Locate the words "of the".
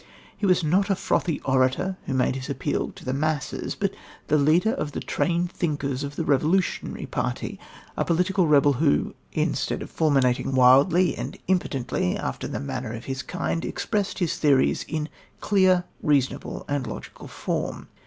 4.73-4.99, 6.03-6.25